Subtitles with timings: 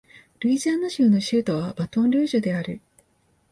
[0.39, 2.81] ルイジアナ州の州都はバトンルージュである